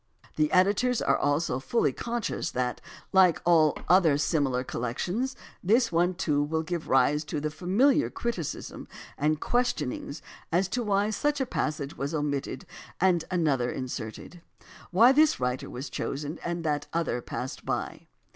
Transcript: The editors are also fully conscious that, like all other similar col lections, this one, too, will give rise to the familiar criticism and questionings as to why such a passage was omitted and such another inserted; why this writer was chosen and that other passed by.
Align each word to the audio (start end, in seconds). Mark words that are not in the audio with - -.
The 0.35 0.51
editors 0.51 0.99
are 0.99 1.15
also 1.15 1.59
fully 1.59 1.93
conscious 1.93 2.49
that, 2.53 2.81
like 3.13 3.39
all 3.45 3.77
other 3.87 4.17
similar 4.17 4.63
col 4.63 4.81
lections, 4.81 5.35
this 5.63 5.91
one, 5.91 6.15
too, 6.15 6.41
will 6.41 6.63
give 6.63 6.89
rise 6.89 7.23
to 7.25 7.39
the 7.39 7.51
familiar 7.51 8.09
criticism 8.09 8.87
and 9.15 9.39
questionings 9.39 10.23
as 10.51 10.67
to 10.69 10.81
why 10.81 11.11
such 11.11 11.39
a 11.39 11.45
passage 11.45 11.97
was 11.97 12.15
omitted 12.15 12.65
and 12.99 13.21
such 13.21 13.27
another 13.31 13.69
inserted; 13.69 14.41
why 14.89 15.11
this 15.11 15.39
writer 15.39 15.69
was 15.69 15.87
chosen 15.87 16.39
and 16.43 16.63
that 16.63 16.87
other 16.91 17.21
passed 17.21 17.63
by. 17.63 18.07